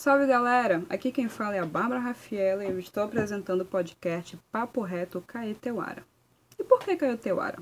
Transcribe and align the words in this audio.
Salve 0.00 0.26
galera! 0.26 0.82
Aqui 0.88 1.12
quem 1.12 1.28
fala 1.28 1.56
é 1.56 1.58
a 1.58 1.66
Bárbara 1.66 2.00
Rafiela 2.00 2.64
e 2.64 2.70
eu 2.70 2.78
estou 2.78 3.02
apresentando 3.02 3.60
o 3.60 3.66
podcast 3.66 4.34
Papo 4.50 4.80
Reto 4.80 5.22
Caeteuara. 5.26 6.02
E 6.58 6.64
por 6.64 6.78
que 6.78 6.96
Caeteuara? 6.96 7.58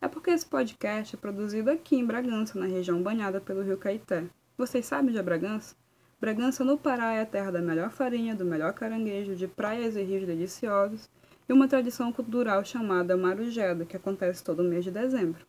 É 0.00 0.08
porque 0.08 0.30
esse 0.30 0.46
podcast 0.46 1.14
é 1.14 1.18
produzido 1.18 1.70
aqui 1.70 1.96
em 1.96 2.06
Bragança, 2.06 2.58
na 2.58 2.64
região 2.64 3.02
banhada 3.02 3.42
pelo 3.42 3.60
rio 3.60 3.76
Caeté. 3.76 4.24
Vocês 4.56 4.86
sabem 4.86 5.14
de 5.14 5.22
Bragança? 5.22 5.76
Bragança 6.18 6.64
no 6.64 6.78
Pará 6.78 7.12
é 7.12 7.20
a 7.20 7.26
terra 7.26 7.50
da 7.50 7.60
melhor 7.60 7.90
farinha, 7.90 8.34
do 8.34 8.46
melhor 8.46 8.72
caranguejo, 8.72 9.36
de 9.36 9.46
praias 9.46 9.94
e 9.94 10.02
rios 10.02 10.26
deliciosos 10.26 11.10
e 11.46 11.52
uma 11.52 11.68
tradição 11.68 12.10
cultural 12.10 12.64
chamada 12.64 13.18
Marujeda, 13.18 13.84
que 13.84 13.98
acontece 13.98 14.42
todo 14.42 14.64
mês 14.64 14.82
de 14.82 14.90
dezembro. 14.90 15.44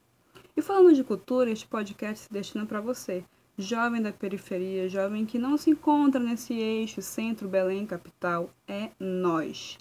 E 0.58 0.62
falando 0.62 0.94
de 0.94 1.06
cultura, 1.06 1.50
este 1.50 1.66
podcast 1.66 2.26
se 2.26 2.34
destina 2.34 2.66
para 2.66 2.82
você, 2.82 3.24
jovem 3.58 4.02
da 4.02 4.12
periferia, 4.12 4.90
jovem 4.90 5.26
que 5.26 5.38
não 5.38 5.58
se 5.58 5.70
encontra 5.70 6.20
nesse 6.20 6.54
eixo 6.54 7.02
centro-Belém 7.02 7.86
capital, 7.86 8.50
é 8.68 8.90
nós. 9.00 9.78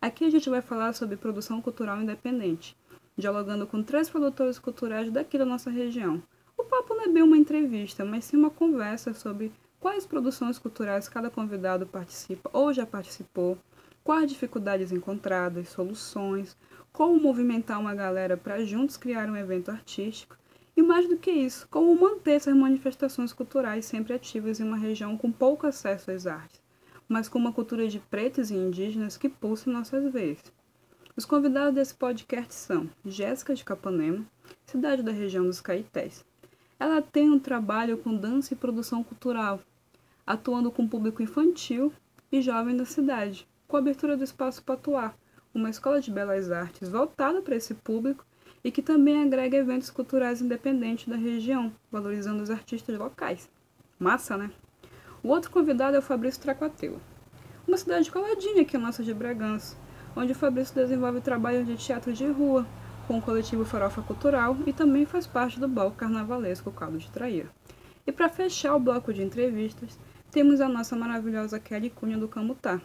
Aqui 0.00 0.24
a 0.24 0.30
gente 0.30 0.48
vai 0.48 0.62
falar 0.62 0.92
sobre 0.92 1.16
produção 1.16 1.60
cultural 1.60 2.00
independente, 2.00 2.76
dialogando 3.16 3.66
com 3.66 3.82
três 3.82 4.08
produtores 4.08 4.58
culturais 4.58 5.10
daqui 5.10 5.36
da 5.36 5.44
nossa 5.44 5.70
região. 5.70 6.22
O 6.56 6.62
papo 6.62 6.94
não 6.94 7.04
é 7.04 7.08
bem 7.08 7.22
uma 7.22 7.36
entrevista, 7.36 8.04
mas 8.04 8.24
sim 8.26 8.36
uma 8.36 8.50
conversa 8.50 9.12
sobre 9.12 9.52
quais 9.80 10.06
produções 10.06 10.58
culturais 10.58 11.08
cada 11.08 11.28
convidado 11.28 11.86
participa 11.86 12.48
ou 12.52 12.72
já 12.72 12.86
participou, 12.86 13.58
quais 14.04 14.30
dificuldades 14.30 14.92
encontradas, 14.92 15.68
soluções, 15.70 16.56
como 16.92 17.20
movimentar 17.20 17.80
uma 17.80 17.94
galera 17.94 18.36
para 18.36 18.64
juntos 18.64 18.96
criar 18.96 19.28
um 19.28 19.36
evento 19.36 19.70
artístico 19.70 20.36
e 20.76 20.82
mais 20.82 21.08
do 21.08 21.16
que 21.16 21.30
isso, 21.30 21.66
como 21.70 21.98
manter 21.98 22.32
essas 22.32 22.54
manifestações 22.54 23.32
culturais 23.32 23.86
sempre 23.86 24.12
ativas 24.12 24.60
em 24.60 24.64
uma 24.64 24.76
região 24.76 25.16
com 25.16 25.32
pouco 25.32 25.66
acesso 25.66 26.10
às 26.10 26.26
artes, 26.26 26.60
mas 27.08 27.28
com 27.28 27.38
uma 27.38 27.52
cultura 27.52 27.88
de 27.88 27.98
pretos 27.98 28.50
e 28.50 28.54
indígenas 28.54 29.16
que 29.16 29.28
pulsa 29.28 29.70
nossas 29.70 30.12
veias. 30.12 30.42
Os 31.16 31.24
convidados 31.24 31.74
desse 31.74 31.94
podcast 31.94 32.52
são 32.52 32.90
Jéssica 33.02 33.54
de 33.54 33.64
Capanema, 33.64 34.26
cidade 34.66 35.02
da 35.02 35.12
região 35.12 35.46
dos 35.46 35.62
Caetés. 35.62 36.22
Ela 36.78 37.00
tem 37.00 37.30
um 37.30 37.38
trabalho 37.38 37.96
com 37.96 38.14
dança 38.14 38.52
e 38.52 38.56
produção 38.56 39.02
cultural, 39.02 39.60
atuando 40.26 40.70
com 40.70 40.86
público 40.86 41.22
infantil 41.22 41.90
e 42.30 42.42
jovem 42.42 42.76
da 42.76 42.84
cidade, 42.84 43.48
com 43.66 43.76
a 43.76 43.78
abertura 43.78 44.14
do 44.14 44.24
Espaço 44.24 44.62
Patuá, 44.62 45.14
uma 45.54 45.70
escola 45.70 46.02
de 46.02 46.10
belas 46.10 46.50
artes 46.50 46.90
voltada 46.90 47.40
para 47.40 47.56
esse 47.56 47.72
público 47.72 48.26
e 48.66 48.70
que 48.72 48.82
também 48.82 49.22
agrega 49.22 49.56
eventos 49.56 49.90
culturais 49.90 50.42
independentes 50.42 51.06
da 51.06 51.14
região, 51.14 51.72
valorizando 51.88 52.42
os 52.42 52.50
artistas 52.50 52.98
locais. 52.98 53.48
Massa, 53.96 54.36
né? 54.36 54.50
O 55.22 55.28
outro 55.28 55.52
convidado 55.52 55.94
é 55.94 56.00
o 56.00 56.02
Fabrício 56.02 56.42
Tracuateu, 56.42 56.98
uma 57.64 57.76
cidade 57.76 58.10
coladinha 58.10 58.62
aqui 58.62 58.76
nossa 58.76 59.04
de 59.04 59.14
Bragança, 59.14 59.76
onde 60.16 60.32
o 60.32 60.34
Fabrício 60.34 60.74
desenvolve 60.74 61.20
trabalhos 61.20 61.64
de 61.64 61.76
teatro 61.76 62.12
de 62.12 62.26
rua, 62.26 62.66
com 63.06 63.18
o 63.18 63.22
coletivo 63.22 63.64
Farofa 63.64 64.02
Cultural 64.02 64.56
e 64.66 64.72
também 64.72 65.06
faz 65.06 65.28
parte 65.28 65.60
do 65.60 65.68
bloco 65.68 65.96
carnavalesco 65.96 66.72
Caldo 66.72 66.98
de 66.98 67.08
Traíra. 67.08 67.48
E 68.04 68.10
para 68.10 68.28
fechar 68.28 68.74
o 68.74 68.80
bloco 68.80 69.14
de 69.14 69.22
entrevistas, 69.22 69.96
temos 70.32 70.60
a 70.60 70.68
nossa 70.68 70.96
maravilhosa 70.96 71.60
Kelly 71.60 71.90
Cunha 71.90 72.18
do 72.18 72.26
Camutá. 72.26 72.80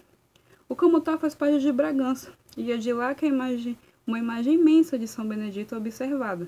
O 0.69 0.75
Camutá 0.75 1.17
faz 1.17 1.33
parte 1.33 1.59
de 1.59 1.71
Bragança, 1.71 2.31
e 2.55 2.71
é 2.71 2.77
de 2.77 2.93
lá 2.93 3.15
que 3.15 3.25
a 3.25 3.29
imagem 3.29 3.75
uma 4.11 4.19
imagem 4.19 4.55
imensa 4.55 4.99
de 4.99 5.07
São 5.07 5.25
Benedito 5.25 5.73
observada. 5.73 6.45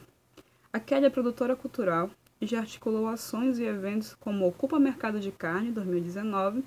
A 0.73 0.81
Kelly 0.81 1.05
é 1.05 1.09
produtora 1.09 1.55
cultural 1.55 2.11
e 2.41 2.45
já 2.45 2.59
articulou 2.59 3.07
ações 3.07 3.57
e 3.57 3.63
eventos 3.63 4.13
como 4.15 4.45
Ocupa 4.45 4.77
Mercado 4.77 5.17
de 5.17 5.31
Carne 5.31 5.71
2019 5.71 6.61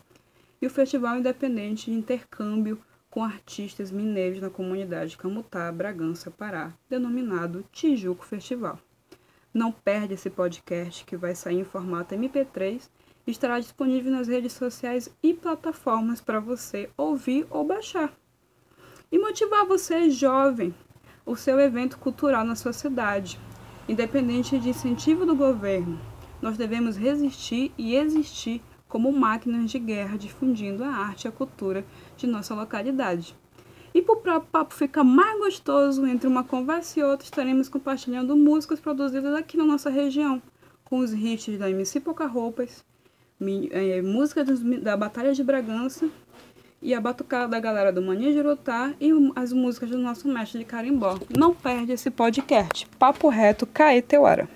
e 0.62 0.66
o 0.66 0.70
Festival 0.70 1.18
Independente 1.18 1.90
de 1.90 1.98
Intercâmbio 1.98 2.80
com 3.10 3.22
Artistas 3.22 3.90
Mineiros 3.90 4.40
na 4.40 4.48
comunidade 4.48 5.18
Camutá, 5.18 5.70
Bragança, 5.70 6.30
Pará, 6.30 6.72
denominado 6.88 7.62
Tijuco 7.70 8.24
Festival. 8.24 8.78
Não 9.52 9.70
perde 9.70 10.14
esse 10.14 10.30
podcast 10.30 11.04
que 11.04 11.14
vai 11.14 11.34
sair 11.34 11.60
em 11.60 11.64
formato 11.64 12.14
MP3 12.14 12.88
e 13.26 13.30
estará 13.30 13.60
disponível 13.60 14.10
nas 14.10 14.28
redes 14.28 14.54
sociais 14.54 15.14
e 15.22 15.34
plataformas 15.34 16.22
para 16.22 16.40
você 16.40 16.88
ouvir 16.96 17.46
ou 17.50 17.64
baixar 17.64 18.16
e 19.10 19.18
motivar 19.18 19.64
você, 19.66 20.10
jovem, 20.10 20.74
o 21.26 21.34
seu 21.34 21.58
evento 21.58 21.98
cultural 21.98 22.44
na 22.44 22.54
sua 22.54 22.72
cidade. 22.72 23.38
Independente 23.88 24.58
de 24.58 24.70
incentivo 24.70 25.26
do 25.26 25.34
governo, 25.34 26.00
nós 26.40 26.56
devemos 26.56 26.96
resistir 26.96 27.72
e 27.76 27.96
existir 27.96 28.62
como 28.88 29.12
máquinas 29.12 29.70
de 29.70 29.78
guerra 29.80 30.16
difundindo 30.16 30.84
a 30.84 30.88
arte 30.88 31.24
e 31.24 31.28
a 31.28 31.32
cultura 31.32 31.84
de 32.16 32.26
nossa 32.26 32.54
localidade. 32.54 33.34
E 33.92 34.02
para 34.02 34.38
o 34.38 34.40
papo 34.40 34.74
ficar 34.74 35.02
mais 35.02 35.38
gostoso 35.38 36.06
entre 36.06 36.28
uma 36.28 36.44
conversa 36.44 37.00
e 37.00 37.02
outra, 37.02 37.24
estaremos 37.24 37.68
compartilhando 37.68 38.36
músicas 38.36 38.78
produzidas 38.78 39.34
aqui 39.34 39.56
na 39.56 39.64
nossa 39.64 39.90
região, 39.90 40.40
com 40.84 40.98
os 40.98 41.12
hits 41.12 41.58
da 41.58 41.68
MC 41.68 42.00
Pouca 42.00 42.26
Roupas, 42.26 42.84
eh, 43.40 44.02
música 44.02 44.44
da 44.44 44.96
Batalha 44.96 45.32
de 45.32 45.42
Bragança 45.42 46.08
e 46.86 46.94
a 46.94 47.00
batucada 47.00 47.48
da 47.48 47.58
galera 47.58 47.92
do 47.92 48.00
Mania 48.00 48.32
Jirotá 48.32 48.92
e 49.00 49.10
as 49.34 49.52
músicas 49.52 49.90
do 49.90 49.98
nosso 49.98 50.28
mestre 50.28 50.60
de 50.60 50.64
carimbó. 50.64 51.18
Não 51.36 51.52
perde 51.52 51.90
esse 51.90 52.12
podcast. 52.12 52.86
Papo 52.96 53.28
Reto 53.28 53.66
Caeteuara. 53.66 54.48